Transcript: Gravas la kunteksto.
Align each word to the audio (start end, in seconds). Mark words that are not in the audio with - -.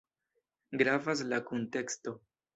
Gravas 0.83 1.23
la 1.29 1.41
kunteksto. 1.51 2.17